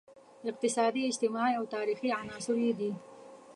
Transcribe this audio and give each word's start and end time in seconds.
اقتصادي، 0.45 1.07
اجتماعي 1.07 1.53
او 1.59 1.63
تاریخي 1.75 2.09
عناصر 2.19 2.55
یې 2.65 2.71
دي. 2.79 2.91